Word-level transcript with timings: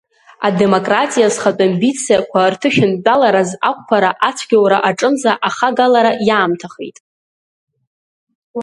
Адемо-кратиа 0.47 1.27
зхатә 1.33 1.63
амбициақәа 1.65 2.51
рҭышәынтәалараз 2.51 3.49
ақәԥара 3.69 4.11
ацәгьоура 4.27 4.77
аҿынӡа 4.89 5.31
ахагалара 5.47 6.11
иаамҭахеит. 6.27 6.97